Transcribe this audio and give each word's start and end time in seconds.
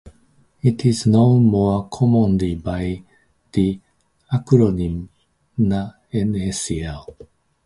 It 0.63 0.83
is 0.83 1.05
known 1.05 1.43
more 1.45 1.87
commonly 1.89 2.55
by 2.55 3.03
the 3.51 3.79
acronym 4.33 5.09
"NaCl". 5.59 7.05